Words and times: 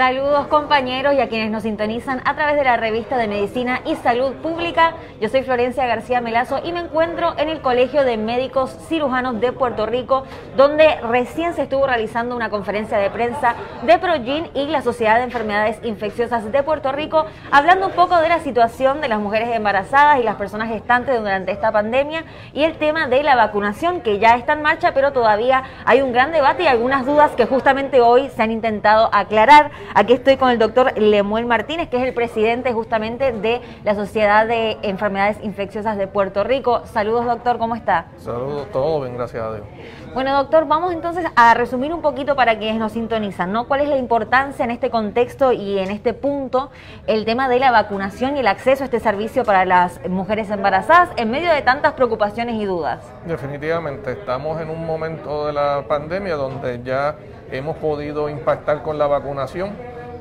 Saludos 0.00 0.46
compañeros 0.46 1.12
y 1.12 1.20
a 1.20 1.28
quienes 1.28 1.50
nos 1.50 1.64
sintonizan 1.64 2.22
a 2.24 2.34
través 2.34 2.56
de 2.56 2.64
la 2.64 2.78
revista 2.78 3.18
de 3.18 3.28
Medicina 3.28 3.82
y 3.84 3.96
Salud 3.96 4.32
Pública. 4.36 4.94
Yo 5.20 5.28
soy 5.28 5.42
Florencia 5.42 5.84
García 5.84 6.22
Melazo 6.22 6.58
y 6.64 6.72
me 6.72 6.80
encuentro 6.80 7.34
en 7.36 7.50
el 7.50 7.60
Colegio 7.60 8.02
de 8.02 8.16
Médicos 8.16 8.74
Cirujanos 8.88 9.42
de 9.42 9.52
Puerto 9.52 9.84
Rico, 9.84 10.24
donde 10.56 10.96
recién 11.02 11.52
se 11.52 11.64
estuvo 11.64 11.86
realizando 11.86 12.34
una 12.34 12.48
conferencia 12.48 12.96
de 12.96 13.10
prensa 13.10 13.56
de 13.82 13.98
Progin 13.98 14.48
y 14.54 14.68
la 14.68 14.80
Sociedad 14.80 15.18
de 15.18 15.24
Enfermedades 15.24 15.78
Infecciosas 15.82 16.50
de 16.50 16.62
Puerto 16.62 16.92
Rico, 16.92 17.26
hablando 17.50 17.88
un 17.88 17.92
poco 17.92 18.16
de 18.16 18.30
la 18.30 18.38
situación 18.38 19.02
de 19.02 19.08
las 19.08 19.20
mujeres 19.20 19.50
embarazadas 19.54 20.18
y 20.18 20.22
las 20.22 20.36
personas 20.36 20.70
gestantes 20.70 21.18
durante 21.18 21.52
esta 21.52 21.72
pandemia 21.72 22.24
y 22.54 22.64
el 22.64 22.78
tema 22.78 23.06
de 23.06 23.22
la 23.22 23.36
vacunación 23.36 24.00
que 24.00 24.18
ya 24.18 24.36
está 24.36 24.54
en 24.54 24.62
marcha, 24.62 24.94
pero 24.94 25.12
todavía 25.12 25.62
hay 25.84 26.00
un 26.00 26.14
gran 26.14 26.32
debate 26.32 26.62
y 26.62 26.68
algunas 26.68 27.04
dudas 27.04 27.32
que 27.32 27.44
justamente 27.44 28.00
hoy 28.00 28.30
se 28.30 28.42
han 28.42 28.50
intentado 28.50 29.10
aclarar. 29.12 29.70
Aquí 29.92 30.12
estoy 30.12 30.36
con 30.36 30.50
el 30.50 30.58
doctor 30.58 30.96
Lemuel 30.96 31.46
Martínez, 31.46 31.88
que 31.88 31.96
es 31.96 32.04
el 32.04 32.14
presidente 32.14 32.72
justamente 32.72 33.32
de 33.32 33.60
la 33.82 33.96
Sociedad 33.96 34.46
de 34.46 34.78
Enfermedades 34.82 35.38
Infecciosas 35.42 35.98
de 35.98 36.06
Puerto 36.06 36.44
Rico. 36.44 36.82
Saludos, 36.84 37.24
doctor, 37.26 37.58
¿cómo 37.58 37.74
está? 37.74 38.06
Saludos, 38.16 38.68
todo 38.70 39.00
bien, 39.00 39.16
gracias 39.16 39.42
a 39.42 39.54
Dios. 39.54 39.66
Bueno, 40.14 40.32
doctor, 40.36 40.68
vamos 40.68 40.92
entonces 40.92 41.24
a 41.34 41.54
resumir 41.54 41.92
un 41.92 42.02
poquito 42.02 42.36
para 42.36 42.56
quienes 42.56 42.78
nos 42.78 42.92
sintonizan, 42.92 43.52
¿no? 43.52 43.66
¿Cuál 43.66 43.80
es 43.80 43.88
la 43.88 43.96
importancia 43.96 44.64
en 44.64 44.70
este 44.70 44.90
contexto 44.90 45.50
y 45.50 45.80
en 45.80 45.90
este 45.90 46.14
punto 46.14 46.70
el 47.08 47.24
tema 47.24 47.48
de 47.48 47.58
la 47.58 47.72
vacunación 47.72 48.36
y 48.36 48.40
el 48.40 48.46
acceso 48.46 48.84
a 48.84 48.86
este 48.86 49.00
servicio 49.00 49.44
para 49.44 49.64
las 49.64 50.00
mujeres 50.08 50.50
embarazadas 50.50 51.10
en 51.16 51.32
medio 51.32 51.52
de 51.52 51.62
tantas 51.62 51.94
preocupaciones 51.94 52.54
y 52.56 52.64
dudas? 52.64 53.04
Definitivamente, 53.26 54.12
estamos 54.12 54.60
en 54.60 54.70
un 54.70 54.86
momento 54.86 55.46
de 55.48 55.52
la 55.52 55.84
pandemia 55.88 56.36
donde 56.36 56.80
ya 56.84 57.16
hemos 57.50 57.76
podido 57.76 58.28
impactar 58.28 58.82
con 58.82 58.98
la 58.98 59.06
vacunación 59.06 59.70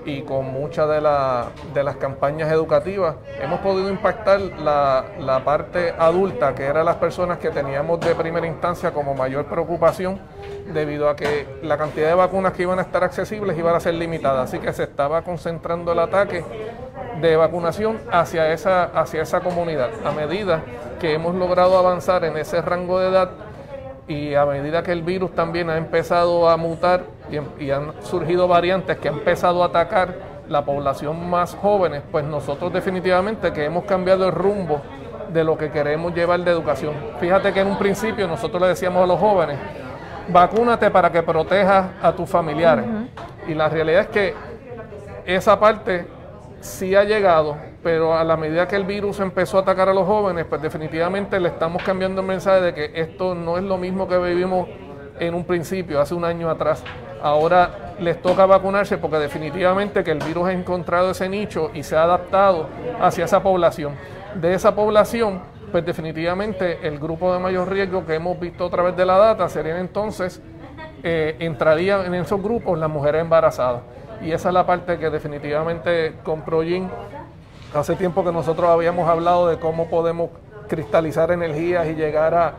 y 0.06 0.22
con 0.22 0.52
muchas 0.52 0.90
de, 0.90 1.02
las 1.02 1.96
campañas 1.98 2.52
educativas 2.52 3.16
hemos 3.42 3.60
podido 3.60 3.90
impactar 3.90 4.40
la, 4.40 5.42
parte 5.44 5.94
adulta, 5.98 6.56
que 6.56 6.64
eran 6.64 6.86
las 6.86 6.96
personas 6.96 7.38
que 7.38 7.50
teníamos 7.50 8.00
de 8.00 8.16
primera 8.16 8.48
instancia 8.48 8.92
como 8.92 9.14
mayor 9.14 9.46
preocupación, 9.46 10.20
debido 10.74 11.10
a 11.10 11.16
que 11.16 11.48
la 11.64 11.78
cantidad 11.78 12.08
de 12.08 12.16
vacunas 12.16 12.54
que 12.54 12.64
iban 12.64 12.80
a 12.80 12.84
estar 12.84 13.04
accesibles 13.04 13.58
iban 13.58 13.76
a 13.76 13.80
ser 13.80 13.96
limitada. 13.96 14.44
Así 14.44 14.60
que 14.60 14.72
se 14.74 14.84
estaba 14.84 15.22
concentrando 15.22 15.92
el 15.92 16.00
ataque 16.00 16.44
de 17.22 17.36
vacunación 17.36 18.00
hacia 18.12 18.52
esa, 18.54 18.86
hacia 18.86 19.22
esa 19.22 19.42
comunidad. 19.42 19.90
A 20.06 20.12
medida 20.12 20.64
que 21.00 21.14
hemos 21.14 21.36
logrado 21.36 21.78
avanzar 21.78 22.24
en 22.24 22.38
ese 22.38 22.62
rango 22.62 23.00
de 23.00 23.10
edad, 23.10 23.30
y 24.08 24.34
a 24.34 24.44
medida 24.46 24.82
que 24.82 24.92
el 24.92 25.04
virus 25.04 25.36
también 25.36 25.70
ha 25.70 25.78
empezado 25.78 26.50
a 26.50 26.58
mutar 26.58 27.04
y, 27.60 27.72
han 27.72 27.94
surgido 28.02 28.48
variantes 28.48 28.98
que 28.98 29.10
han 29.10 29.16
empezado 29.16 29.64
a 29.64 29.68
atacar 29.68 30.16
la 30.48 30.66
población 30.66 31.30
más 31.30 31.56
jóvenes, 31.56 32.02
pues 32.12 32.26
nosotros 32.26 32.74
definitivamente 32.74 33.54
que 33.54 33.66
hemos 33.66 33.84
cambiado 33.86 34.26
el 34.28 34.32
rumbo 34.32 34.82
de 35.32 35.44
lo 35.44 35.58
que 35.58 35.70
queremos 35.70 36.14
llevar 36.14 36.40
de 36.40 36.52
educación. 36.52 36.94
Fíjate 37.20 37.54
que 37.54 37.60
en 37.60 37.68
un 37.68 37.78
principio 37.78 38.28
nosotros 38.28 38.62
le 38.62 38.70
decíamos 38.70 39.04
a 39.04 39.06
los 39.06 39.20
jóvenes, 39.20 39.58
vacúnate 40.30 40.90
para 40.90 41.12
que 41.12 41.22
protejas 41.22 41.88
a 42.02 42.12
tus 42.14 42.30
familiares. 42.30 42.86
Y 43.48 43.54
la 43.54 43.70
realidad 43.70 44.02
es 44.02 44.08
que 44.08 44.34
esa 45.26 45.60
parte 45.60 46.08
sí 46.62 46.96
ha 46.96 47.04
llegado, 47.04 47.58
pero 47.84 48.18
a 48.18 48.24
la 48.24 48.36
medida 48.36 48.68
que 48.68 48.76
el 48.76 48.86
virus 48.86 49.20
empezó 49.20 49.58
a 49.58 49.62
atacar 49.62 49.90
a 49.90 49.94
los 49.94 50.06
jóvenes, 50.06 50.46
pues 50.46 50.62
definitivamente 50.62 51.40
le 51.40 51.50
estamos 51.50 51.84
cambiando 51.84 52.22
el 52.22 52.28
mensaje 52.28 52.62
de 52.62 52.74
que 52.74 52.92
esto 52.96 53.36
no 53.36 53.58
es 53.58 53.64
lo 53.64 53.78
mismo 53.78 54.08
que 54.08 54.18
vivimos 54.18 54.68
en 55.20 55.34
un 55.34 55.44
principio, 55.44 56.00
hace 56.00 56.14
un 56.14 56.26
año 56.26 56.50
atrás. 56.50 56.84
Ahora 57.22 57.94
les 58.00 58.22
toca 58.22 58.46
vacunarse 58.46 58.98
porque 58.98 59.18
definitivamente 59.18 60.04
que 60.04 60.12
el 60.12 60.20
virus 60.20 60.48
ha 60.48 60.54
encontrado 60.54 61.12
ese 61.12 61.28
nicho 61.28 61.72
y 61.74 61.84
se 61.84 61.96
ha 61.96 62.04
adaptado 62.04 62.68
hacia 63.02 63.26
esa 63.26 63.44
población. 63.44 63.94
De 64.36 64.54
esa 64.54 64.76
población, 64.76 65.42
pues 65.72 65.86
definitivamente 65.86 66.88
el 66.88 67.00
grupo 67.00 67.34
de 67.34 67.40
mayor 67.40 67.70
riesgo 67.70 68.06
que 68.06 68.16
hemos 68.16 68.40
visto 68.40 68.66
a 68.66 68.70
través 68.70 68.96
de 68.96 69.06
la 69.06 69.18
data 69.18 69.50
serían 69.50 69.78
entonces, 69.78 70.42
eh, 71.04 71.36
entrarían 71.40 72.06
en 72.06 72.14
esos 72.16 72.42
grupos 72.42 72.78
las 72.78 72.90
mujeres 72.90 73.22
embarazadas. 73.22 73.82
Y 74.22 74.32
esa 74.32 74.50
es 74.50 74.54
la 74.54 74.66
parte 74.66 74.98
que 74.98 75.10
definitivamente 75.10 76.16
con 76.24 76.42
Progin 76.42 76.90
Hace 77.72 77.96
tiempo 77.96 78.24
que 78.24 78.32
nosotros 78.32 78.68
habíamos 78.68 79.08
hablado 79.08 79.48
de 79.48 79.60
cómo 79.60 79.92
podemos 79.92 80.32
cristalizar 80.68 81.30
energías 81.30 81.86
y 81.86 81.94
llegar 81.94 82.34
a, 82.34 82.54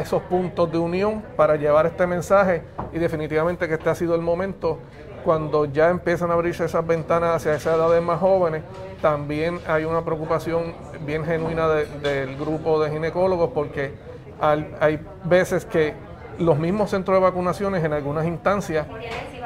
esos 0.00 0.22
puntos 0.22 0.70
de 0.70 0.78
unión 0.78 1.22
para 1.36 1.56
llevar 1.56 1.86
este 1.86 2.06
mensaje 2.06 2.62
y 2.92 2.98
definitivamente 2.98 3.68
que 3.68 3.74
este 3.74 3.90
ha 3.90 3.94
sido 3.94 4.14
el 4.14 4.22
momento 4.22 4.78
cuando 5.24 5.64
ya 5.64 5.88
empiezan 5.88 6.30
a 6.30 6.34
abrirse 6.34 6.64
esas 6.64 6.86
ventanas 6.86 7.36
hacia 7.36 7.54
esas 7.54 7.76
edades 7.76 8.02
más 8.02 8.20
jóvenes, 8.20 8.62
también 9.00 9.58
hay 9.66 9.84
una 9.84 10.04
preocupación 10.04 10.74
bien 11.06 11.24
genuina 11.24 11.68
del 11.68 12.36
grupo 12.36 12.82
de 12.82 12.90
ginecólogos 12.90 13.50
porque 13.54 13.92
hay 14.40 15.00
veces 15.24 15.64
que 15.64 15.94
los 16.38 16.58
mismos 16.58 16.90
centros 16.90 17.16
de 17.16 17.22
vacunaciones 17.22 17.84
en 17.84 17.92
algunas 17.92 18.26
instancias 18.26 18.86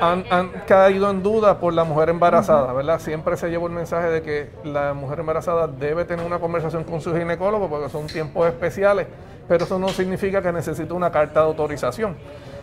han, 0.00 0.22
caído 0.66 1.10
en 1.10 1.22
duda 1.22 1.58
por 1.58 1.72
la 1.72 1.84
mujer 1.84 2.08
embarazada, 2.08 2.72
¿verdad? 2.72 3.00
Siempre 3.00 3.36
se 3.36 3.48
lleva 3.50 3.66
el 3.66 3.72
mensaje 3.72 4.08
de 4.08 4.22
que 4.22 4.50
la 4.64 4.94
mujer 4.94 5.20
embarazada 5.20 5.66
debe 5.66 6.04
tener 6.04 6.24
una 6.24 6.38
conversación 6.38 6.84
con 6.84 7.00
su 7.00 7.14
ginecólogo 7.14 7.68
porque 7.68 7.88
son 7.88 8.06
tiempos 8.06 8.46
especiales, 8.46 9.06
pero 9.48 9.64
eso 9.64 9.78
no 9.78 9.88
significa 9.88 10.42
que 10.42 10.52
necesite 10.52 10.92
una 10.92 11.10
carta 11.10 11.40
de 11.40 11.46
autorización 11.46 12.16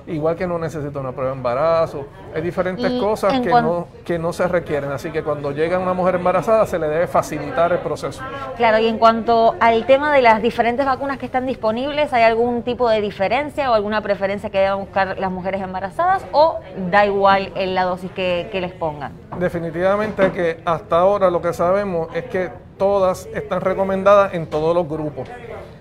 igual 0.07 0.35
que 0.35 0.47
no 0.47 0.59
necesita 0.59 0.99
una 0.99 1.11
prueba 1.11 1.31
de 1.31 1.38
embarazo. 1.38 2.05
Hay 2.33 2.41
diferentes 2.41 2.91
cosas 2.99 3.39
que 3.39 3.49
no, 3.49 3.88
que 4.03 4.19
no 4.19 4.33
se 4.33 4.47
requieren. 4.47 4.91
Así 4.91 5.11
que 5.11 5.23
cuando 5.23 5.51
llega 5.51 5.79
una 5.79 5.93
mujer 5.93 6.16
embarazada 6.16 6.66
se 6.66 6.79
le 6.79 6.88
debe 6.88 7.07
facilitar 7.07 7.71
el 7.71 7.79
proceso. 7.79 8.21
Claro, 8.57 8.79
y 8.79 8.88
en 8.88 8.97
cuanto 8.97 9.55
al 9.59 9.85
tema 9.85 10.13
de 10.13 10.21
las 10.21 10.41
diferentes 10.41 10.85
vacunas 10.85 11.17
que 11.17 11.25
están 11.25 11.45
disponibles, 11.45 12.13
¿hay 12.13 12.23
algún 12.23 12.63
tipo 12.63 12.89
de 12.89 13.01
diferencia 13.01 13.71
o 13.71 13.73
alguna 13.73 14.01
preferencia 14.01 14.49
que 14.49 14.59
deban 14.59 14.79
buscar 14.79 15.17
las 15.19 15.31
mujeres 15.31 15.61
embarazadas 15.61 16.25
o 16.31 16.59
da 16.91 17.05
igual 17.05 17.51
en 17.55 17.75
la 17.75 17.83
dosis 17.83 18.11
que, 18.11 18.49
que 18.51 18.61
les 18.61 18.73
pongan? 18.73 19.13
Definitivamente 19.39 20.31
que 20.31 20.61
hasta 20.66 20.99
ahora 20.99 21.29
lo 21.29 21.41
que 21.41 21.53
sabemos 21.53 22.09
es 22.13 22.25
que 22.25 22.49
todas 22.77 23.27
están 23.33 23.61
recomendadas 23.61 24.33
en 24.33 24.47
todos 24.47 24.75
los 24.75 24.87
grupos. 24.87 25.29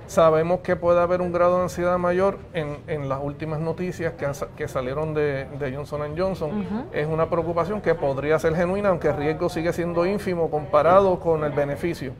Sabemos 0.06 0.60
que 0.60 0.76
puede 0.76 1.00
haber 1.00 1.22
un 1.22 1.32
grado 1.32 1.56
de 1.56 1.62
ansiedad 1.62 1.98
mayor 1.98 2.38
en, 2.52 3.08
las 3.08 3.20
últimas 3.22 3.60
noticias 3.60 4.12
que, 4.14 4.30
que 4.56 4.68
salieron 4.68 5.14
de, 5.14 5.46
Johnson 5.74 6.14
Johnson. 6.16 6.66
Es 6.92 7.06
una 7.06 7.30
preocupación 7.30 7.80
que 7.80 7.94
podría 7.94 8.38
ser 8.38 8.54
genuina, 8.54 8.90
aunque 8.90 9.08
el 9.08 9.16
riesgo 9.16 9.48
sigue 9.48 9.72
siendo 9.72 10.04
ínfimo 10.04 10.50
comparado 10.50 11.18
con 11.20 11.42
el 11.44 11.52
beneficio. 11.52 12.12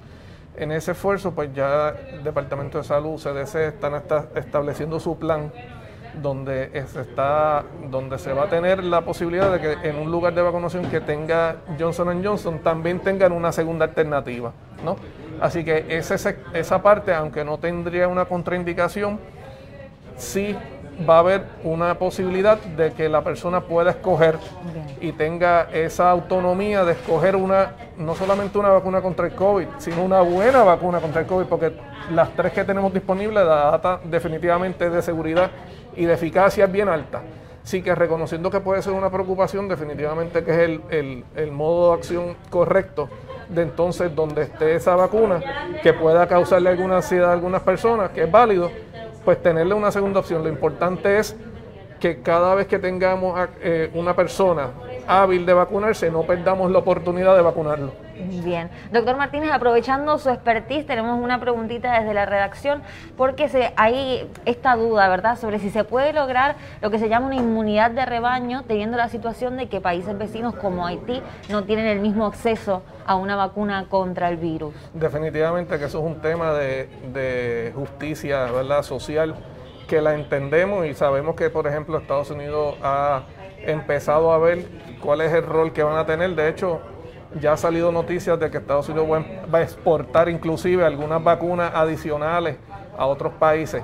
En 0.56 0.72
ese 0.72 0.92
esfuerzo, 0.92 1.32
pues 1.32 1.52
ya 1.52 1.90
el 2.12 2.22
Departamento 2.22 2.78
de 2.78 2.84
Salud, 2.84 3.20
CDC, 3.20 3.56
están 3.56 3.94
estableciendo 4.34 4.98
su 4.98 5.18
plan 5.18 5.52
donde 6.22 6.70
se, 6.86 7.00
está, 7.00 7.64
donde 7.90 8.18
se 8.18 8.32
va 8.32 8.44
a 8.44 8.48
tener 8.48 8.82
la 8.84 9.00
posibilidad 9.02 9.50
de 9.52 9.60
que 9.60 9.88
en 9.88 9.96
un 9.96 10.10
lugar 10.10 10.32
de 10.32 10.42
vacunación 10.42 10.88
que 10.90 11.00
tenga 11.00 11.56
Johnson 11.78 12.24
Johnson 12.24 12.60
también 12.60 13.00
tengan 13.00 13.32
una 13.32 13.52
segunda 13.52 13.86
alternativa. 13.86 14.52
¿no? 14.84 14.96
Así 15.40 15.64
que 15.64 15.84
esa, 15.88 16.34
esa 16.52 16.82
parte, 16.82 17.12
aunque 17.14 17.44
no 17.44 17.58
tendría 17.58 18.08
una 18.08 18.24
contraindicación, 18.24 19.18
sí 20.16 20.56
va 21.08 21.16
a 21.16 21.18
haber 21.20 21.44
una 21.64 21.98
posibilidad 21.98 22.58
de 22.58 22.92
que 22.92 23.08
la 23.08 23.22
persona 23.22 23.60
pueda 23.60 23.90
escoger 23.90 24.38
y 25.00 25.12
tenga 25.12 25.68
esa 25.72 26.10
autonomía 26.10 26.84
de 26.84 26.92
escoger 26.92 27.36
una, 27.36 27.72
no 27.98 28.14
solamente 28.14 28.58
una 28.58 28.68
vacuna 28.68 29.00
contra 29.00 29.26
el 29.26 29.34
COVID, 29.34 29.66
sino 29.78 30.04
una 30.04 30.20
buena 30.20 30.62
vacuna 30.62 31.00
contra 31.00 31.22
el 31.22 31.26
COVID, 31.26 31.46
porque 31.46 31.72
las 32.12 32.30
tres 32.30 32.52
que 32.52 32.64
tenemos 32.64 32.92
disponibles, 32.92 33.44
la 33.44 33.70
data 33.72 34.00
definitivamente 34.04 34.88
de 34.88 35.02
seguridad 35.02 35.50
y 35.96 36.04
de 36.04 36.14
eficacia 36.14 36.64
es 36.64 36.72
bien 36.72 36.88
alta. 36.88 37.22
Sí 37.64 37.82
que 37.82 37.94
reconociendo 37.94 38.50
que 38.50 38.60
puede 38.60 38.82
ser 38.82 38.92
una 38.92 39.10
preocupación, 39.10 39.68
definitivamente 39.68 40.44
que 40.44 40.50
es 40.52 40.58
el, 40.90 41.24
el 41.34 41.50
modo 41.50 41.90
de 41.90 41.96
acción 41.96 42.36
correcto 42.50 43.08
de 43.48 43.62
entonces 43.62 44.14
donde 44.14 44.42
esté 44.42 44.74
esa 44.74 44.96
vacuna 44.96 45.42
que 45.82 45.92
pueda 45.92 46.26
causarle 46.28 46.70
alguna 46.70 46.96
ansiedad 46.96 47.30
a 47.30 47.32
algunas 47.32 47.62
personas, 47.62 48.10
que 48.10 48.24
es 48.24 48.30
válido, 48.30 48.70
pues 49.24 49.42
tenerle 49.42 49.74
una 49.74 49.90
segunda 49.90 50.20
opción. 50.20 50.42
Lo 50.42 50.48
importante 50.48 51.18
es 51.18 51.36
que 52.00 52.20
cada 52.20 52.54
vez 52.54 52.66
que 52.66 52.78
tengamos 52.78 53.48
eh, 53.62 53.90
una 53.94 54.14
persona 54.14 54.70
hábil 55.06 55.46
de 55.46 55.52
vacunarse, 55.52 56.10
no 56.10 56.22
perdamos 56.22 56.70
la 56.70 56.78
oportunidad 56.78 57.34
de 57.36 57.42
vacunarlo. 57.42 57.92
Bien. 58.44 58.70
Doctor 58.92 59.16
Martínez, 59.16 59.50
aprovechando 59.52 60.18
su 60.18 60.30
expertise, 60.30 60.86
tenemos 60.86 61.20
una 61.20 61.40
preguntita 61.40 61.98
desde 61.98 62.14
la 62.14 62.26
redacción, 62.26 62.82
porque 63.16 63.48
se, 63.48 63.72
hay 63.76 64.30
esta 64.44 64.76
duda, 64.76 65.08
¿verdad?, 65.08 65.36
sobre 65.36 65.58
si 65.58 65.70
se 65.70 65.84
puede 65.84 66.12
lograr 66.12 66.56
lo 66.80 66.90
que 66.90 66.98
se 66.98 67.08
llama 67.08 67.26
una 67.26 67.36
inmunidad 67.36 67.90
de 67.90 68.06
rebaño, 68.06 68.62
teniendo 68.64 68.96
la 68.96 69.08
situación 69.08 69.56
de 69.56 69.68
que 69.68 69.80
países 69.80 70.16
vecinos 70.16 70.54
como 70.54 70.86
Haití 70.86 71.22
no 71.48 71.64
tienen 71.64 71.86
el 71.86 72.00
mismo 72.00 72.26
acceso 72.26 72.82
a 73.06 73.16
una 73.16 73.36
vacuna 73.36 73.86
contra 73.88 74.28
el 74.28 74.36
virus. 74.36 74.74
Definitivamente 74.94 75.78
que 75.78 75.86
eso 75.86 75.98
es 75.98 76.04
un 76.04 76.20
tema 76.20 76.52
de, 76.52 76.88
de 77.12 77.72
justicia, 77.74 78.44
¿verdad?, 78.50 78.82
social, 78.82 79.34
que 79.88 80.00
la 80.00 80.14
entendemos 80.14 80.86
y 80.86 80.94
sabemos 80.94 81.34
que, 81.34 81.50
por 81.50 81.66
ejemplo, 81.66 81.98
Estados 81.98 82.30
Unidos 82.30 82.76
ha 82.82 83.24
empezado 83.66 84.32
a 84.32 84.38
ver 84.38 84.64
cuál 85.04 85.20
es 85.20 85.32
el 85.32 85.44
rol 85.44 85.72
que 85.72 85.82
van 85.82 85.98
a 85.98 86.06
tener. 86.06 86.34
De 86.34 86.48
hecho, 86.48 86.80
ya 87.40 87.52
ha 87.52 87.56
salido 87.56 87.92
noticias 87.92 88.40
de 88.40 88.50
que 88.50 88.58
Estados 88.58 88.88
Unidos 88.88 89.06
va 89.52 89.58
a 89.58 89.62
exportar 89.62 90.28
inclusive 90.28 90.84
algunas 90.84 91.22
vacunas 91.22 91.72
adicionales 91.74 92.56
a 92.96 93.06
otros 93.06 93.34
países. 93.34 93.82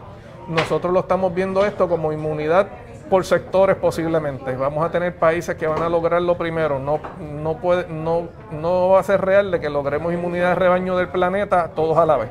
Nosotros 0.49 0.93
lo 0.93 1.01
estamos 1.01 1.35
viendo 1.35 1.65
esto 1.65 1.89
como 1.89 2.13
inmunidad 2.13 2.67
por 3.11 3.25
sectores 3.25 3.77
posiblemente. 3.77 4.57
Vamos 4.57 4.85
a 4.85 4.91
tener 4.91 5.15
países 5.17 5.57
que 5.57 5.67
van 5.67 5.83
a 5.83 5.89
lograr 5.89 6.23
lo 6.23 6.39
primero. 6.39 6.79
No, 6.79 7.01
no, 7.21 7.59
puede, 7.59 7.87
no, 7.89 8.29
no 8.53 8.91
va 8.91 9.01
a 9.01 9.03
ser 9.03 9.21
real 9.21 9.51
de 9.51 9.61
que 9.61 9.69
logremos 9.69 10.13
inmunidad 10.13 10.51
de 10.51 10.55
rebaño 10.55 10.97
del 10.97 11.09
planeta 11.09 11.69
todos 11.75 11.99
a 11.99 12.07
la 12.07 12.17
vez. 12.17 12.31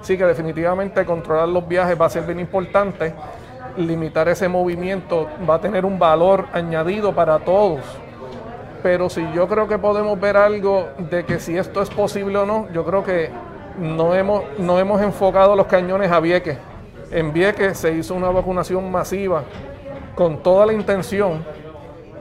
Así 0.00 0.18
que 0.18 0.24
definitivamente 0.24 1.04
controlar 1.04 1.48
los 1.48 1.66
viajes 1.68 1.98
va 2.00 2.06
a 2.06 2.10
ser 2.10 2.24
bien 2.24 2.40
importante. 2.40 3.14
Limitar 3.76 4.28
ese 4.28 4.48
movimiento 4.48 5.28
va 5.48 5.56
a 5.56 5.60
tener 5.60 5.84
un 5.84 5.98
valor 5.98 6.46
añadido 6.52 7.14
para 7.14 7.38
todos 7.38 7.80
pero 8.84 9.08
si 9.08 9.26
yo 9.32 9.48
creo 9.48 9.66
que 9.66 9.78
podemos 9.78 10.20
ver 10.20 10.36
algo 10.36 10.90
de 10.98 11.24
que 11.24 11.40
si 11.40 11.56
esto 11.56 11.80
es 11.80 11.88
posible 11.88 12.36
o 12.36 12.44
no, 12.44 12.68
yo 12.70 12.84
creo 12.84 13.02
que 13.02 13.30
no 13.78 14.14
hemos, 14.14 14.44
no 14.58 14.78
hemos 14.78 15.00
enfocado 15.00 15.56
los 15.56 15.68
cañones 15.68 16.12
a 16.12 16.20
Vieques. 16.20 16.58
En 17.10 17.32
Vieques 17.32 17.78
se 17.78 17.92
hizo 17.92 18.14
una 18.14 18.28
vacunación 18.28 18.92
masiva 18.92 19.44
con 20.14 20.42
toda 20.42 20.66
la 20.66 20.74
intención 20.74 21.42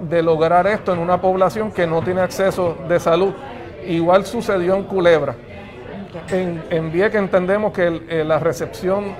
de 0.09 0.23
lograr 0.23 0.65
esto 0.65 0.93
en 0.93 0.99
una 0.99 1.19
población 1.19 1.69
que 1.69 1.85
no 1.85 2.01
tiene 2.01 2.21
acceso 2.21 2.77
de 2.87 2.97
salud. 2.97 3.33
Igual 3.85 4.25
sucedió 4.25 4.75
en 4.75 4.83
Culebra. 4.83 5.35
En, 6.29 6.63
en 6.69 6.93
Vieques 6.93 7.19
entendemos 7.19 7.73
que 7.73 8.03
eh, 8.07 8.23
la 8.23 8.39
recepción 8.39 9.13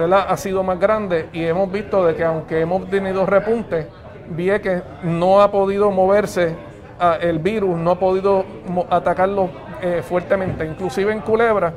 ha 0.00 0.36
sido 0.36 0.64
más 0.64 0.80
grande 0.80 1.28
y 1.32 1.44
hemos 1.44 1.70
visto 1.70 2.04
de 2.04 2.16
que 2.16 2.24
aunque 2.24 2.60
hemos 2.60 2.90
tenido 2.90 3.24
repuntes, 3.24 3.86
Vieques 4.30 4.82
no 5.04 5.40
ha 5.42 5.52
podido 5.52 5.92
moverse 5.92 6.71
el 7.20 7.38
virus 7.38 7.76
no 7.76 7.92
ha 7.92 7.98
podido 7.98 8.44
atacarlo 8.88 9.50
eh, 9.80 10.02
fuertemente. 10.02 10.64
Inclusive 10.64 11.12
en 11.12 11.20
Culebra 11.20 11.72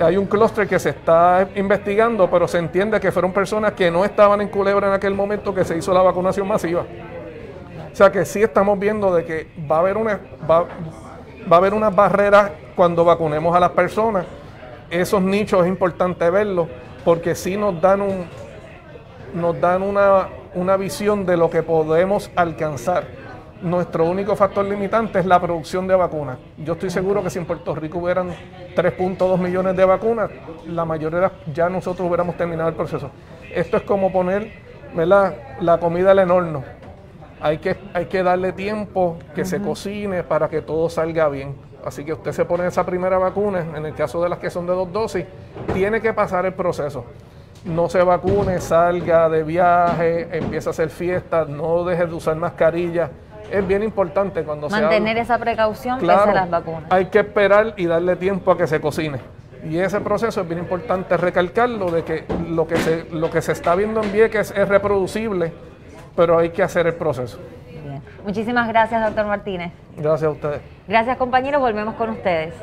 hay 0.00 0.16
un 0.16 0.26
clúster 0.26 0.66
que 0.66 0.78
se 0.78 0.90
está 0.90 1.48
investigando, 1.54 2.28
pero 2.30 2.46
se 2.46 2.58
entiende 2.58 3.00
que 3.00 3.12
fueron 3.12 3.32
personas 3.32 3.72
que 3.72 3.90
no 3.90 4.04
estaban 4.04 4.40
en 4.40 4.48
Culebra 4.48 4.88
en 4.88 4.94
aquel 4.94 5.14
momento 5.14 5.54
que 5.54 5.64
se 5.64 5.76
hizo 5.76 5.92
la 5.92 6.02
vacunación 6.02 6.46
masiva. 6.46 6.82
O 7.92 7.96
sea 7.96 8.10
que 8.10 8.24
sí 8.24 8.42
estamos 8.42 8.78
viendo 8.78 9.14
de 9.14 9.24
que 9.24 9.48
va 9.70 9.76
a 9.76 9.78
haber 9.80 9.96
una 9.96 10.20
va, 10.48 10.66
a 11.50 11.56
haber 11.56 11.74
unas 11.74 11.94
barreras 11.94 12.50
cuando 12.74 13.04
vacunemos 13.04 13.54
a 13.54 13.60
las 13.60 13.70
personas. 13.70 14.24
Esos 14.90 15.22
nichos 15.22 15.62
es 15.62 15.68
importante 15.68 16.28
verlos 16.30 16.68
porque 17.04 17.34
sí 17.34 17.56
nos 17.56 17.80
dan 17.80 18.00
un 18.00 18.26
nos 19.34 19.60
dan 19.60 19.82
una, 19.82 20.28
una 20.54 20.76
visión 20.76 21.26
de 21.26 21.36
lo 21.36 21.50
que 21.50 21.62
podemos 21.64 22.30
alcanzar 22.36 23.23
nuestro 23.64 24.04
único 24.04 24.36
factor 24.36 24.64
limitante 24.66 25.18
es 25.18 25.26
la 25.26 25.40
producción 25.40 25.86
de 25.88 25.94
vacunas. 25.94 26.38
Yo 26.58 26.74
estoy 26.74 26.90
seguro 26.90 27.22
que 27.22 27.30
si 27.30 27.38
en 27.38 27.46
Puerto 27.46 27.74
Rico 27.74 27.98
hubieran 27.98 28.28
3.2 28.76 29.38
millones 29.38 29.74
de 29.74 29.84
vacunas, 29.86 30.30
la 30.66 30.84
mayoría 30.84 31.32
ya 31.52 31.70
nosotros 31.70 32.06
hubiéramos 32.06 32.36
terminado 32.36 32.68
el 32.68 32.74
proceso. 32.74 33.10
Esto 33.54 33.78
es 33.78 33.82
como 33.84 34.12
poner 34.12 34.52
la 34.94 35.78
comida 35.80 36.10
al 36.10 36.30
horno. 36.30 36.62
Hay 37.40 37.58
que, 37.58 37.76
hay 37.94 38.06
que 38.06 38.22
darle 38.22 38.52
tiempo 38.52 39.18
que 39.34 39.46
se 39.46 39.60
cocine 39.60 40.22
para 40.22 40.48
que 40.48 40.60
todo 40.60 40.90
salga 40.90 41.28
bien. 41.30 41.56
Así 41.86 42.04
que 42.04 42.12
usted 42.12 42.32
se 42.32 42.44
pone 42.44 42.66
esa 42.66 42.84
primera 42.84 43.16
vacuna, 43.16 43.64
en 43.76 43.86
el 43.86 43.94
caso 43.94 44.22
de 44.22 44.28
las 44.28 44.38
que 44.38 44.50
son 44.50 44.66
de 44.66 44.72
dos 44.72 44.92
dosis, 44.92 45.24
tiene 45.72 46.02
que 46.02 46.12
pasar 46.12 46.44
el 46.44 46.52
proceso. 46.52 47.06
No 47.64 47.88
se 47.88 48.02
vacune, 48.02 48.60
salga 48.60 49.30
de 49.30 49.42
viaje, 49.42 50.28
empieza 50.36 50.68
a 50.68 50.72
hacer 50.72 50.90
fiestas, 50.90 51.48
no 51.48 51.82
deje 51.84 52.06
de 52.06 52.14
usar 52.14 52.36
mascarilla 52.36 53.10
es 53.50 53.66
bien 53.66 53.82
importante 53.82 54.42
cuando 54.42 54.68
se 54.68 54.80
Mantener 54.80 55.18
esa 55.18 55.38
precaución 55.38 55.98
claro, 55.98 56.32
las 56.32 56.50
vacunas. 56.50 56.84
Hay 56.90 57.06
que 57.06 57.20
esperar 57.20 57.74
y 57.76 57.86
darle 57.86 58.16
tiempo 58.16 58.50
a 58.50 58.58
que 58.58 58.66
se 58.66 58.80
cocine. 58.80 59.18
Y 59.68 59.78
ese 59.78 60.00
proceso 60.00 60.42
es 60.42 60.48
bien 60.48 60.60
importante 60.60 61.16
recalcarlo 61.16 61.90
de 61.90 62.04
que 62.04 62.24
lo 62.48 62.66
que 62.66 62.76
se, 62.76 63.04
lo 63.10 63.30
que 63.30 63.40
se 63.40 63.52
está 63.52 63.74
viendo 63.74 64.02
en 64.02 64.12
Vieques 64.12 64.52
es 64.54 64.68
reproducible, 64.68 65.52
pero 66.14 66.38
hay 66.38 66.50
que 66.50 66.62
hacer 66.62 66.86
el 66.86 66.94
proceso. 66.94 67.38
Muchísimas 68.24 68.68
gracias, 68.68 69.04
doctor 69.04 69.26
Martínez. 69.26 69.72
Gracias 69.96 70.28
a 70.28 70.30
ustedes. 70.30 70.60
Gracias, 70.88 71.16
compañeros. 71.16 71.60
Volvemos 71.60 71.94
con 71.94 72.10
ustedes. 72.10 72.54